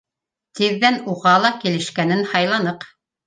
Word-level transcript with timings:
Тиҙҙән 0.59 0.97
уға 1.13 1.33
ла 1.43 1.53
килешкәнен 1.65 2.25
һайланыҡ. 2.35 2.89